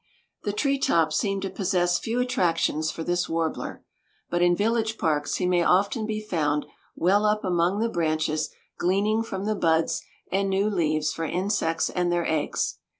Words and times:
The 0.45 0.51
tree 0.51 0.79
tops 0.79 1.19
seem 1.19 1.41
to 1.41 1.49
possess 1.51 1.99
few 1.99 2.19
attractions 2.19 2.89
for 2.89 3.03
this 3.03 3.29
warbler, 3.29 3.85
but 4.31 4.41
in 4.41 4.55
village 4.55 4.97
parks 4.97 5.35
he 5.35 5.45
may 5.45 5.61
often 5.61 6.07
be 6.07 6.19
found 6.19 6.65
well 6.95 7.23
up 7.23 7.43
among 7.45 7.77
the 7.81 7.87
branches 7.89 8.49
gleaning 8.79 9.21
from 9.21 9.45
the 9.45 9.53
buds 9.53 10.01
and 10.31 10.49
new 10.49 10.71
leaves 10.71 11.13
for 11.13 11.25
insects 11.25 11.87
and 11.87 12.11
their 12.11 12.25
eggs. 12.27 12.79